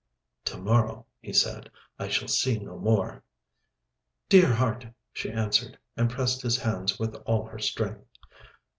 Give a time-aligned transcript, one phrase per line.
[0.45, 1.69] "To morrow," he said,
[1.99, 3.23] "I shall see no more."
[4.29, 8.07] "Dear heart!" she answered, and pressed his hands with all her strength.